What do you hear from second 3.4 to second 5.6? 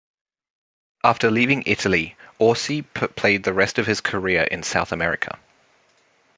the rest of his career in South America.